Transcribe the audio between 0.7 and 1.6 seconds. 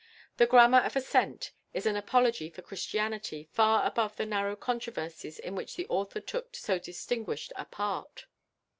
of Assent"